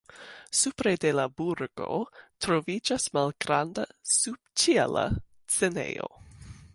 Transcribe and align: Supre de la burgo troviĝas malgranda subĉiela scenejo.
Supre 0.59 0.91
de 1.03 1.09
la 1.17 1.25
burgo 1.41 1.99
troviĝas 2.45 3.05
malgranda 3.17 3.85
subĉiela 4.15 5.07
scenejo. 5.57 6.13